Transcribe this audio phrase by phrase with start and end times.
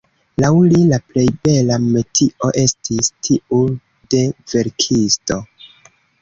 [0.43, 3.61] Laŭ li, «la plej bela metio estis tiu
[4.15, 4.23] de
[4.55, 5.39] verkisto».